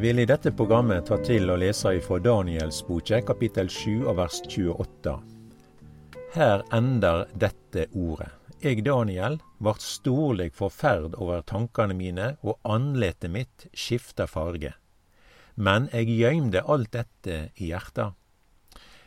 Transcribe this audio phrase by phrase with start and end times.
[0.00, 4.38] Vil i dette programmet ta til å lese ifra Daniels boke, kapittel 7 og vers
[4.46, 5.12] 28.
[6.32, 8.30] Her ender dette ordet.
[8.64, 14.70] Jeg, Daniel, vart storlig forferd over tankene mine, og andletet mitt skifta farge.
[15.60, 18.16] Men jeg gøymde alt dette i hjertet.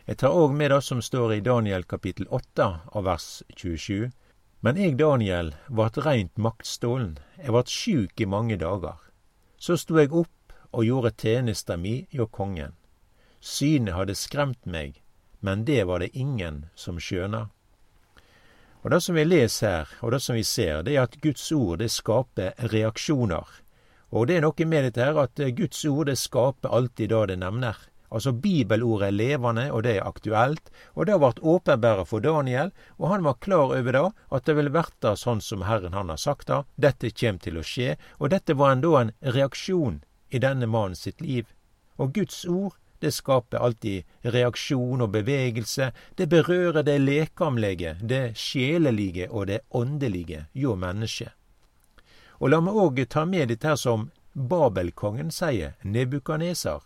[0.06, 4.12] Jeg tar òg med det som står i Daniel kapittel 8 av vers 27.
[4.62, 9.02] Men jeg, Daniel, vart reint maktstålen, jeg vart sjuk i mange dager.
[9.58, 10.30] Så sto jeg opp
[10.74, 12.74] og gjorde tjenesta mi hjå kongen.
[13.40, 15.02] Synet hadde skremt meg,
[15.40, 17.50] men det var det ingen som skjøna.
[18.84, 21.52] Og Det som vi leser her, og det som vi ser, det er at Guds
[21.52, 23.48] ord det skaper reaksjoner.
[24.12, 27.38] Og det er noe med dette her at Guds ord det skaper alltid det det
[27.40, 27.78] nevner.
[28.14, 30.70] Altså bibelordet er levende, og det er aktuelt.
[30.94, 34.56] Og det har vært åpenbæret for Daniel, og han var klar over det, at det
[34.56, 36.62] ville verta sånn som Herren han har sagt det.
[36.78, 37.96] Dette kjem til å skje.
[38.20, 41.46] Og dette var endå en reaksjon i denne mannen sitt liv.
[42.02, 44.04] Og Guds ord, det skaper alltid
[44.34, 45.92] reaksjon og bevegelse.
[46.16, 51.34] Det berører det lekamlige, det sjelelige og det åndelige hjå mennesket.
[52.40, 56.82] Og la meg òg ta med dette her som Babelkongen sier, Nebukaneser.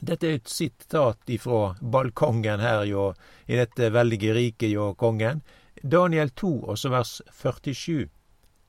[0.00, 3.12] Dette er et sitat ifra balkongen her jo,
[3.46, 5.42] i dette veldige riket jo, kongen.
[5.82, 8.08] Daniel 2, også vers 47.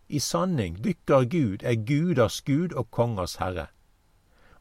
[0.09, 3.69] I sanning, dykkar Gud er Gudas Gud og kongers herre.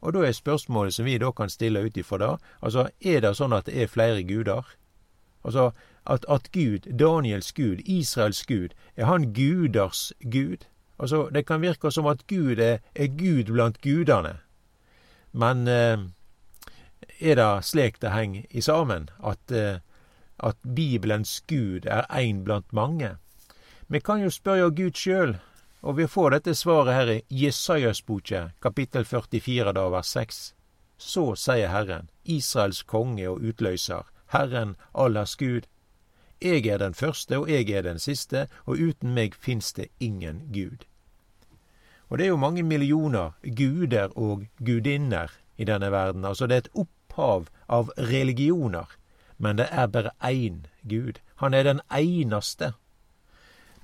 [0.05, 3.31] Og da er spørsmålet som vi da kan stille ut ifra det, altså er det
[3.39, 4.67] sånn at det er flere guder?
[5.43, 5.71] Altså
[6.05, 10.67] at, at Gud, Daniels Gud, Israels Gud, er han guders Gud?
[10.99, 14.37] Altså det kan virke som at Gud er, er Gud blant gudene.
[15.33, 15.97] Men eh,
[17.19, 19.81] er det slik det henger i sammen, at, eh,
[20.39, 23.15] at Bibelens Gud er ein blant mange?
[23.87, 25.37] Vi kan jo spørre Gud sjøl,
[25.85, 30.39] og vi får dette svaret her i Jesajas boke, kapittel 44, da vers 6.
[30.97, 35.67] Så sier Herren, Israels konge og utløser, Herren allers Gud.
[36.41, 40.41] Jeg er den første, og jeg er den siste, og uten meg fins det ingen
[40.53, 40.87] Gud.
[42.09, 46.25] Og det er jo mange millioner guder og gudinner i denne verden.
[46.25, 48.89] Altså det er et opphav av religioner.
[49.37, 51.21] Men det er bare én Gud.
[51.35, 52.73] Han er den eneste.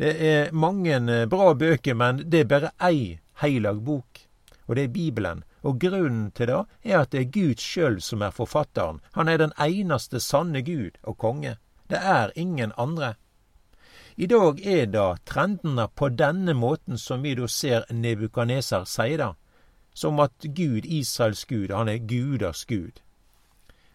[0.01, 4.23] Det er mange bra bøker, men det er bare ei heilag bok,
[4.65, 5.43] og det er Bibelen.
[5.61, 6.55] Og grunnen til det
[6.89, 8.97] er at det er Gud sjøl som er forfatteren.
[9.13, 11.59] Han er den eneste sanne Gud og konge.
[11.85, 13.13] Det er ingen andre.
[14.17, 19.29] I dag er det trendene på denne måten som vi da ser Nebukaneser sier det,
[19.93, 23.03] som at Gud, Israels Gud, han er guders Gud.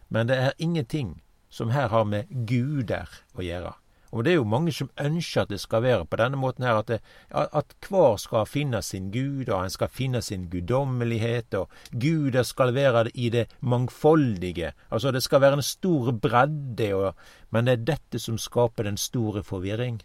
[0.08, 1.16] Men det er ingenting
[1.50, 3.74] som her har med guder å gjøre.
[4.12, 6.78] Og det er jo mange som ønsker at det skal være på denne måten her,
[6.78, 6.98] at, det,
[7.30, 12.74] at hver skal finne sin Gud, og en skal finne sin guddommelighet, og guder skal
[12.74, 14.72] være i det mangfoldige.
[14.90, 17.14] Altså det skal være en stor bredde, og,
[17.50, 20.02] men det er dette som skaper den store forvirring.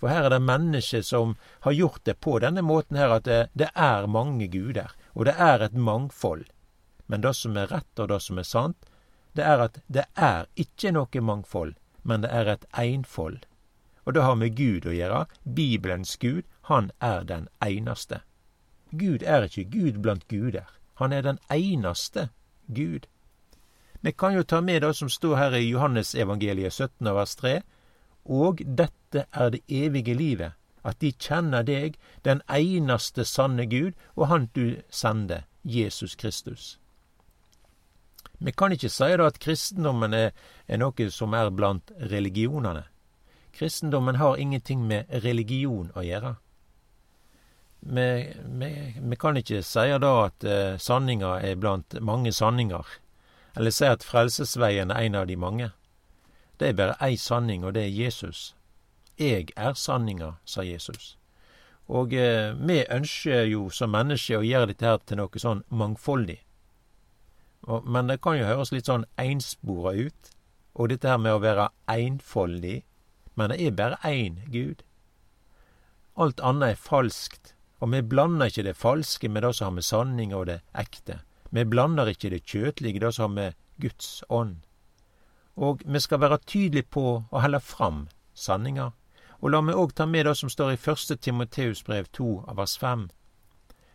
[0.00, 1.34] For her er det mennesker som
[1.66, 5.34] har gjort det på denne måten her, at det, det er mange guder, og det
[5.36, 6.46] er et mangfold.
[7.06, 8.88] Men det som er rett, og det som er sant,
[9.36, 13.38] det er at det er ikke noe mangfold men det er et einfold.
[14.04, 15.26] Og det har med Gud å gjøre.
[15.44, 18.22] Bibelens Gud, han er den eneste.
[18.90, 20.66] Gud er ikke Gud blant guder.
[20.94, 22.28] Han er den eneste
[22.74, 23.06] Gud.
[24.00, 27.60] Vi kan jo ta med det som står her i Johannesevangeliet 17 vers 3.
[28.24, 30.52] Og dette er det evige livet,
[30.84, 36.79] at de kjenner deg, den eneste sanne Gud, og Han du sender, Jesus Kristus.
[38.42, 40.30] Vi kan ikke si da at kristendommen er,
[40.66, 42.86] er noe som er blant religionene.
[43.52, 46.36] Kristendommen har ingenting med religion å gjøre.
[47.80, 48.06] Vi,
[48.60, 52.96] vi, vi kan ikke si da at eh, sanninga er blant mange sanninger,
[53.56, 55.70] eller si at frelsesveien er en av de mange.
[56.60, 58.54] Det er bare ei sanning, og det er Jesus.
[59.20, 61.16] Jeg er sanninga, sa Jesus.
[61.88, 66.38] Og eh, vi ønsker jo som mennesker å gjøre dette her til noe sånn mangfoldig.
[67.66, 70.30] Men det kan jo høres litt sånn einspora ut.
[70.74, 72.82] Og dette her med å være einfoldig.
[73.36, 74.84] Men det er bare én Gud.
[76.16, 77.54] Alt annet er falskt.
[77.80, 81.20] Og vi blander ikke det falske med det som har med sanning og det ekte.
[81.50, 84.60] Vi blander ikke det kjøtlige, det som har med Guds ånd.
[85.56, 88.90] Og vi skal være tydelige på å helle fram sanninga.
[89.40, 92.60] Og la meg òg ta med det som står i første Timoteus brev 2 av
[92.60, 93.08] vers 5.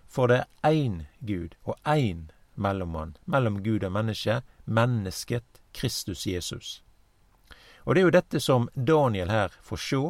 [0.09, 6.81] For det er én Gud og én mellommann, mellom Gud og menneske, mennesket Kristus Jesus.
[7.85, 10.03] Og det er jo dette som Daniel her får sjå,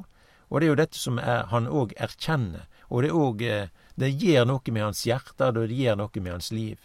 [0.49, 4.09] og det er jo dette som er, han òg erkjenner, og det òg eh, Det
[4.11, 6.79] gjør noe med hans hjerte, og det gjør noe med hans liv.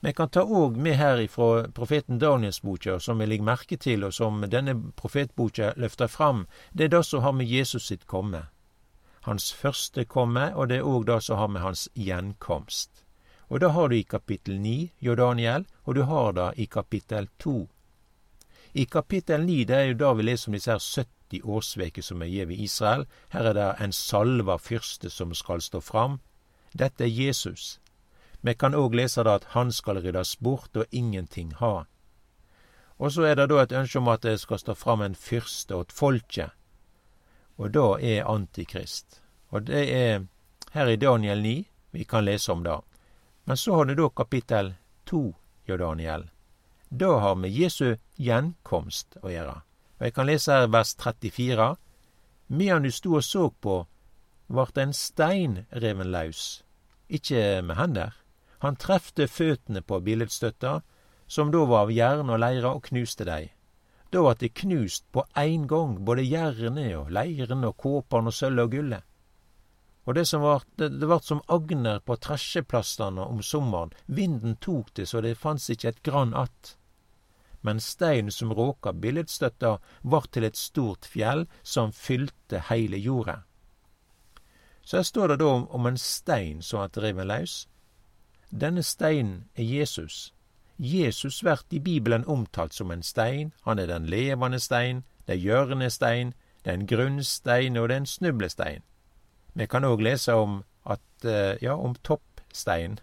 [0.00, 4.04] Vi kan ta òg med her ifra profeten Daniels boka, som vi legger merke til,
[4.04, 8.42] og som denne profetboka løfter fram, det er det som har med Jesus sitt komme.
[9.22, 13.03] Hans første komme, og det er òg det som har med hans gjenkomst.
[13.48, 17.28] Og det har du i kapittel 9, jo Daniel, og du har det i kapittel
[17.38, 17.68] 2.
[18.72, 22.22] I kapittel 9 det er jo da vi leser om disse her 70 årsveker som
[22.22, 23.04] er gitt i Israel.
[23.30, 26.18] Her er det en salva fyrste som skal stå fram.
[26.72, 27.78] Dette er Jesus.
[28.40, 31.84] Vi kan òg lese da at han skal ryddes bort og ingenting ha.
[32.98, 35.76] Og så er det da et ønske om at det skal stå fram en fyrste
[35.76, 36.50] åt folket.
[37.56, 39.20] Og da er Antikrist.
[39.50, 40.26] Og det er
[40.72, 41.54] her i Daniel 9
[41.94, 42.80] vi kan lese om det.
[43.44, 44.74] Men så har du da kapittel
[45.04, 46.30] 2, jo Daniel.
[46.88, 49.56] Da har vi Jesu gjenkomst å gjøre.
[49.98, 51.74] Og jeg kan lese her vers 34.
[52.48, 53.84] Medan du sto og så på,
[54.46, 56.62] vart en stein reven løs.
[57.08, 58.14] ikkje med hender,
[58.58, 60.80] han trefte føttene på billedstøtta,
[61.26, 63.52] som da var av jern og leire, og knuste dei.
[64.10, 68.64] Da vart det knust på ein gong, både jernet og leiren og kåpan og sølvet
[68.64, 69.04] og gullet.
[70.04, 75.06] Og det vart, det, det vart som agner på tresjeplastene om sommeren, vinden tok det
[75.08, 76.76] så det fanns ikkje et grann att.
[77.60, 83.38] Men steinen som råka billedstøtta, vart til et stort fjell som fylte heile jorda.
[84.84, 87.68] Så her står det da om, om en stein som er riven løs.
[88.50, 90.34] Denne steinen er Jesus.
[90.76, 93.54] Jesus blir i Bibelen omtalt som en stein.
[93.64, 96.34] Han er den levende stein, det er hjørnestein,
[96.64, 98.82] det er en grunnstein og det er en snublestein.
[99.54, 100.62] Vi kan òg lese om
[101.24, 103.00] eh, ja, om toppstein.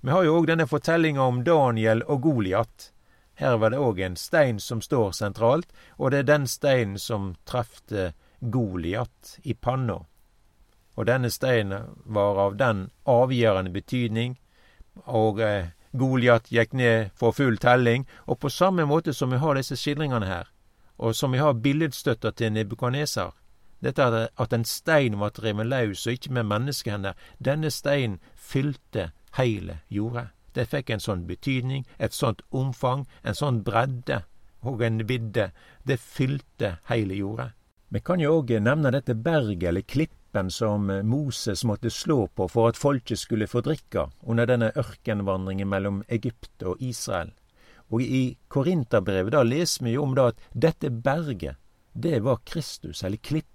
[0.00, 2.90] Vi har jo òg denne fortellinga om Daniel og Goliat.
[3.34, 7.34] Her var det òg en stein som står sentralt, og det er den steinen som
[7.44, 10.02] trefte Goliat i panna.
[10.94, 14.36] Og denne steinen var av den avgjørende betydning
[15.04, 18.06] og eh, Goliat gikk ned for full telling.
[18.26, 20.50] Og på samme måte som vi har disse skildringene her,
[20.98, 23.34] og som vi har billedstøtta til Nebukadneser,
[23.84, 29.80] dette at en stein var revet løs, og ikke med menneskehender, denne steinen fylte heile
[29.88, 30.30] jorda.
[30.54, 34.22] Det fikk en sånn betydning, et sånt omfang, en sånn bredde
[34.64, 35.50] og en vidde.
[35.84, 37.50] Det fylte heile jorda.
[37.94, 42.48] Vi kan jo òg nevne dette berget eller klippen som eh, Moses måtte slå på
[42.50, 47.30] for at folket skulle få drikke under denne ørkenvandringen mellom Egypt og Israel.
[47.92, 51.60] Og i Korinterbrevet leser vi jo om da at dette berget,
[51.92, 53.53] det var Kristus, eller klippen.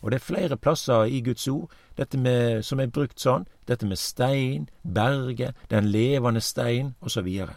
[0.00, 3.46] Og det er flere plasser i Guds ord dette med, som er brukt sånn.
[3.68, 7.28] Dette med stein, berget, den levende stein, osv.
[7.42, 7.54] Og,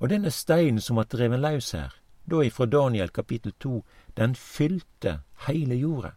[0.00, 1.92] og denne steinen som var dreven løs her,
[2.30, 3.82] da ifra Daniel kapittel 2,
[4.16, 6.14] den fylte heile jorda.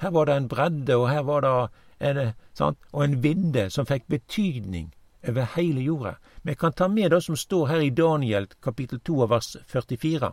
[0.00, 1.54] Her var det en bredde, og her var det
[2.00, 2.78] en, sant?
[2.92, 4.92] og en vidde som fikk betydning
[5.28, 6.14] over hele jorda.
[6.42, 10.32] Vi kan ta med det som står her i Daniel kapittel 2 vers 44.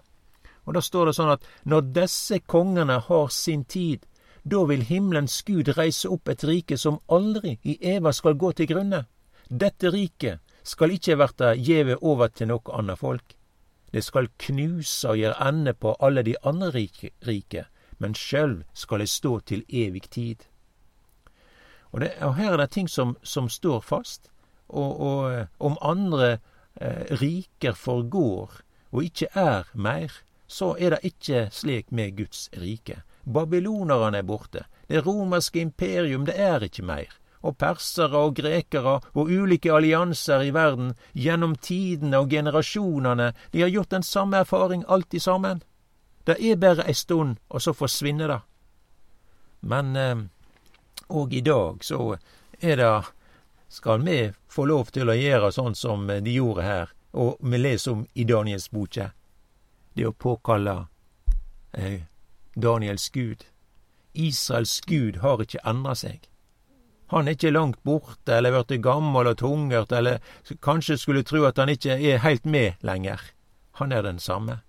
[0.65, 4.05] Og Da står det sånn at når disse kongene har sin tid,
[4.43, 8.69] da vil himmelens Gud reise opp et rike som aldri i eva skal gå til
[8.69, 9.05] grunne.
[9.49, 13.35] Dette riket skal ikke verta gjeve over til noe annet folk.
[13.93, 17.65] Det skal knuse og gjøre ende på alle de andre rike,
[17.97, 20.45] men sjølv skal det stå til evig tid.
[21.91, 24.29] Og, det, og her er det ting som, som står fast.
[24.67, 26.39] Og, og om andre
[26.81, 28.59] eh, riker forgår
[28.91, 30.11] og ikke er mer,
[30.47, 33.01] så er det ikke slik med Guds rike.
[33.25, 34.65] Babylonerne er borte.
[34.87, 37.13] Det romerske imperium, det er ikke mer.
[37.41, 43.73] Og persere og grekere og ulike allianser i verden gjennom tidene og generasjonene, de har
[43.73, 45.63] gjort den samme erfaring alltid sammen.
[46.25, 48.39] Det er bare ei stund, og så forsvinner det.
[49.61, 49.97] Men
[51.09, 52.17] òg eh, i dag så
[52.61, 53.03] er det
[53.69, 57.91] Skal vi få lov til å gjøre sånn som de gjorde her, og vi leser
[57.91, 59.09] om i Daniels boke,
[59.95, 60.85] det å påkalle
[61.73, 62.05] eh,
[62.55, 63.45] Daniels Gud.
[64.13, 66.29] Israels Gud har ikke endra seg.
[67.13, 70.23] Han er ikke langt borte eller blitt gammel og tungert, eller
[70.65, 73.21] kanskje skulle tro at han ikke er heilt med lenger.
[73.79, 74.61] Han er den samme.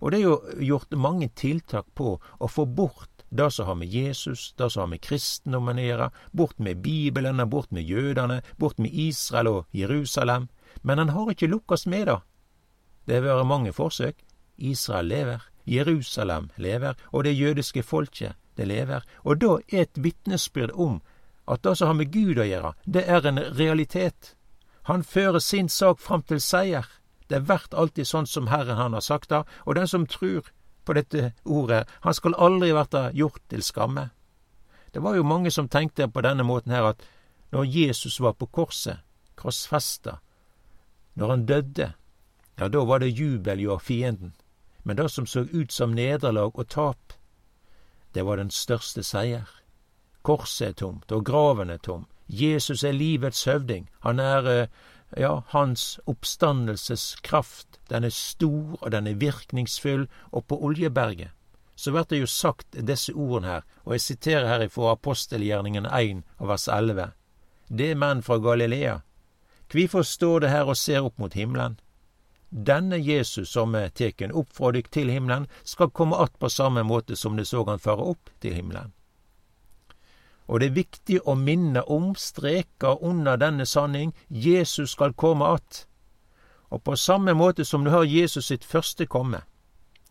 [0.00, 3.88] Og det er jo gjort mange tiltak på å få bort det som har med
[3.88, 8.78] Jesus, det som har med kristendommen å gjøre, bort med Bibelen, bort med jødene, bort
[8.82, 10.48] med Israel og Jerusalem.
[10.82, 12.18] Men han har ikke lukkast med det.
[13.06, 14.18] Det har vært mange forsøk.
[14.56, 19.00] Israel lever, Jerusalem lever, og det jødiske folket, det lever.
[19.24, 21.00] Og da er et vitnesbyrd om
[21.48, 24.34] at det som har med Gud å gjøre, det er en realitet.
[24.82, 26.86] Han fører sin sak fram til seier.
[27.28, 30.50] Det blir alltid sånn som Herren han har sagt det, og den som tror
[30.84, 34.10] på dette ordet, han skal aldri bli gjort til skamme.
[34.92, 37.02] Det var jo mange som tenkte på denne måten her at
[37.52, 38.98] når Jesus var på korset,
[39.36, 40.18] korsfesta,
[41.14, 41.92] når han døde,
[42.58, 44.34] ja, da var det jubel hjå fienden.
[44.82, 47.12] Men det som så ut som nederlag og tap,
[48.14, 49.48] det var den største seier.
[50.22, 52.06] Korset er tomt, og graven er tom.
[52.28, 53.88] Jesus er livets høvding.
[54.00, 54.66] Han er eh,
[55.16, 61.30] ja, hans oppstandelseskraft, den er stor, og den er virkningsfull, og på Oljeberget
[61.82, 66.20] så blir det jo sagt disse ordene her, og jeg siterer her fra apostelgjerningen 1
[66.38, 67.08] av vers 11.
[67.68, 69.00] Det er menn fra Galilea.
[69.72, 71.80] Kvifor står det her og ser opp mot himmelen?
[72.52, 76.82] Denne Jesus som er teken opp fra dykk til himmelen, skal komme att på samme
[76.82, 78.92] måte som det så han fare opp til himmelen.
[80.46, 85.86] Og det er viktig å minne om, streka under denne sanning, Jesus skal komme att.
[86.68, 89.40] Og på samme måte som du har Jesus sitt første komme,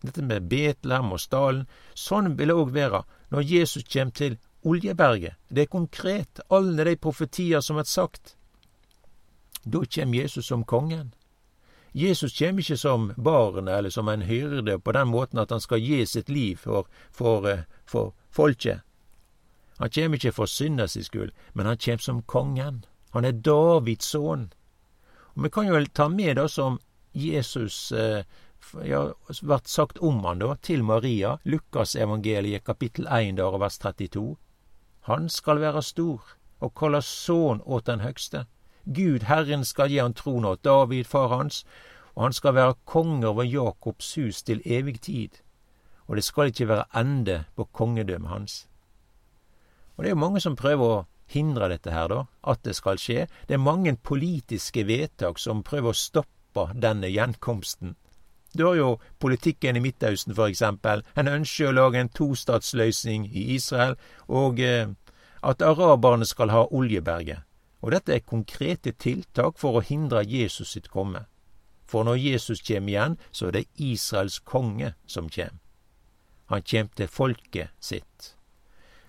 [0.02, 5.38] dette med Betlehem og stallen, sånn vil det òg være når Jesus kjem til Oljeberget.
[5.48, 8.36] Det er konkret, alle de profetier som er sagt.
[9.62, 11.12] Da kjem Jesus som kongen.
[11.92, 15.80] Jesus kommer ikke som barn eller som en hyrde på den måten at han skal
[15.80, 18.80] gi sitt liv for, for, eh, for folket.
[19.78, 22.84] Han kommer ikke for synda si skuld, men han kommer som kongen.
[23.12, 24.52] Han er Davids sønn.
[25.34, 26.78] Og Vi kan jo ta med det som
[27.12, 28.24] Jesus eh,
[28.84, 34.36] ja, vært sagt om han da, til Maria, Lukasevangeliet kapittel 1 der vers 32.
[35.10, 38.46] Han skal være stor og kalles sønn åt den høgste.
[38.84, 41.64] Gud Herren skal gi han tron åt David, far hans,
[42.14, 45.38] og han skal være konge over Jakobs hus til evig tid.
[46.06, 48.68] Og det skal ikke være ende på kongedømmet hans.
[49.96, 52.98] Og det er jo mange som prøver å hindre dette her, da, at det skal
[53.00, 53.26] skje.
[53.48, 57.94] Det er mange politiske vedtak som prøver å stoppe denne gjenkomsten.
[58.52, 61.04] Du har jo politikken i Midtøsten, for eksempel.
[61.16, 63.96] En ønsker å lage en tostatsløsning i Israel,
[64.28, 64.90] og eh,
[65.42, 67.46] at araberne skal ha Oljeberget.
[67.82, 71.26] Og dette er konkrete tiltak for å hindre Jesus sitt komme.
[71.86, 75.58] For når Jesus kjem igjen, så er det Israels konge som kjem.
[76.46, 78.36] Han kjem til folket sitt.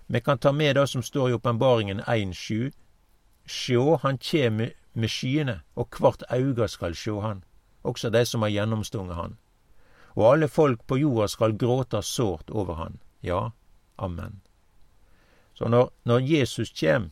[0.06, 2.72] Vi kan ta med det som står i Åpenbaringen 1.7.
[3.46, 4.60] Sjå, han kjem
[4.94, 7.44] med skyene, og kvart auga skal sjå han,
[7.82, 9.36] også de som har gjennomstunget han.
[10.14, 13.00] Og alle folk på jorda skal gråta sårt over han.
[13.22, 13.50] Ja,
[13.96, 14.40] amen.
[15.54, 17.10] Så når, når Jesus kjem,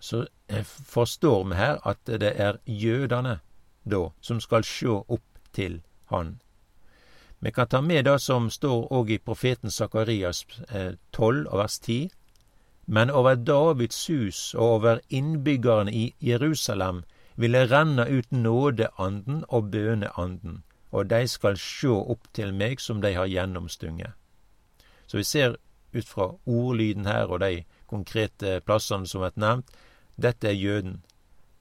[0.00, 3.38] så eh, forstår vi her at det er jødene
[3.84, 5.80] da som skal sjå opp til
[6.12, 6.38] han
[7.40, 10.44] vi kan ta med det som står òg i profeten Sakarias
[11.12, 12.08] 12 eh, vers 10.
[12.86, 17.04] Men over Davids hus og over innbyggerne i Jerusalem
[17.36, 23.02] vil det renne ut nådeanden og bøneanden, og de skal sjå opp til meg som
[23.02, 24.12] de har gjennomstunget.
[25.06, 25.56] Så vi ser
[25.94, 29.70] ut fra ordlyden her og de konkrete plassene som er nevnt,
[30.18, 31.02] dette er jøden,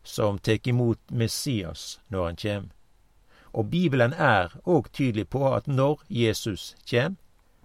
[0.03, 2.69] som tek imot Messias når han kjem.
[3.53, 7.17] Og Bibelen er òg tydelig på at når Jesus kjem,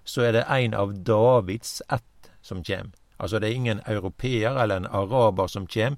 [0.05, 2.93] så er det en av Davids ett som kjem.
[3.19, 5.97] Altså det er ingen europeer eller en araber som kjem,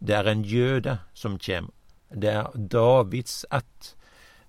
[0.00, 1.70] det er en jøde som kjem.
[2.10, 3.94] Det er Davids ett.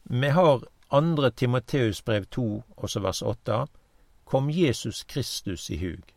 [0.03, 3.65] Vi har andre Timoteus brev 2, også vers 8.
[4.25, 6.13] Kom Jesus Kristus i hug.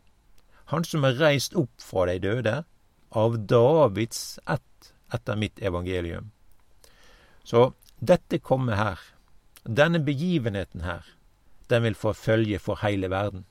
[0.65, 2.63] Han som er reist opp fra de døde,
[3.13, 6.31] av Davids ett etter mitt evangelium.
[7.43, 8.99] Så dette kommer her,
[9.63, 11.05] denne begivenheten her,
[11.67, 13.45] den vil få følge for hele verden.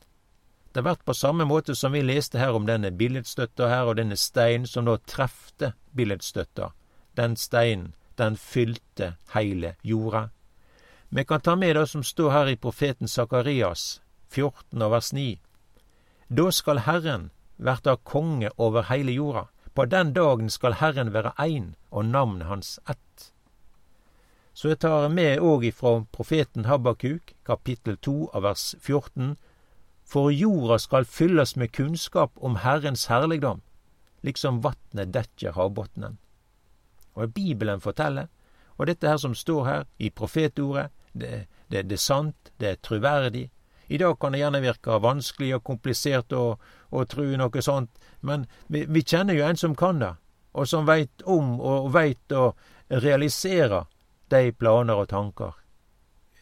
[0.72, 3.98] Det har vært på samme måte som vi leste her om denne billedstøtta her, og
[4.00, 6.70] denne steinen som nå trefte billedstøtta.
[7.16, 10.30] Den steinen, den fylte hele jorda.
[11.08, 14.00] Vi kan ta med det som står her i profeten Sakarias
[14.32, 15.40] 14 og vers 9.
[16.32, 19.46] Da skal Herren verta konge over heile jorda.
[19.74, 23.32] På den dagen skal Herren være ein, og navnet hans ett.
[24.54, 29.36] Så jeg tar med òg ifra profeten Habakuk, kapittel 2 av vers 14.
[30.04, 33.62] For jorda skal fylles med kunnskap om Herrens herligdom,
[34.20, 36.18] liksom vatnet dekker havbunnen.
[37.16, 38.28] Og Bibelen forteller,
[38.76, 42.80] og dette her som står her i profetordet, det, det, det er sant, det er
[42.84, 43.48] truverdig.
[43.88, 46.56] I dag kan det gjerne virke vanskelig og komplisert å,
[46.92, 50.12] å tru noe sånt, men vi, vi, kjenner jo en som kan det,
[50.52, 52.52] og som veit om og veit å
[52.92, 53.86] realisere
[54.32, 55.56] de planer og tanker.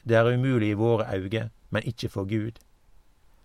[0.03, 2.59] Det er umulig i våre øyne, men ikke for Gud.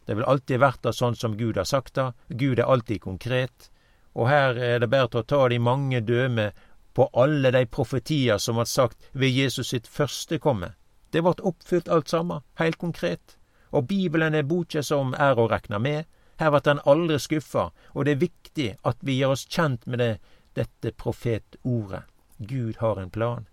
[0.06, 2.12] Det vil alltid verta sånn som Gud har sagt det.
[2.30, 3.70] Gud er alltid konkret.
[4.14, 6.52] Og her er det bare til å ta de mange døme
[6.96, 10.76] på alle de profetier som vart sagt ved Jesus sitt første komme.
[11.12, 13.38] Det vart oppfylt alt sammen, heilt konkret.
[13.72, 16.06] Og Bibelen er boka som er å rekne med.
[16.40, 20.00] Her blir han aldri skuffa, og det er viktig at vi gjør oss kjent med
[20.04, 20.14] det,
[20.56, 22.04] dette profetordet.
[22.38, 23.48] Gud har en plan.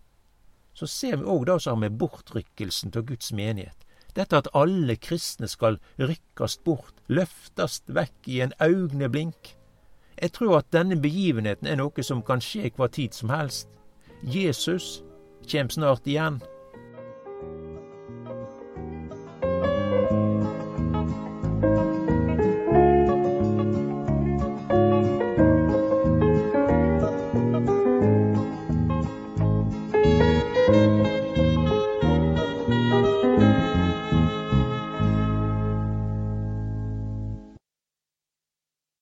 [0.74, 3.78] Så ser vi òg det som har med bortrykkelsen av Guds menighet.
[4.16, 9.54] Dette at alle kristne skal rykkast bort, løftast vekk i en augneblink.
[10.18, 13.68] Jeg tror at denne begivenheten er noe som kan skje hver tid som helst.
[14.22, 15.00] Jesus
[15.48, 16.42] kjem snart igjen.